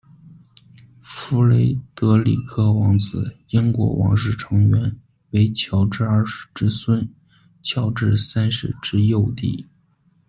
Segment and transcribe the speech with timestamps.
[1.01, 7.07] 弗雷德里克王子，英国王室成员，为乔治二世之孙，
[7.61, 9.67] 乔治三世之幼弟。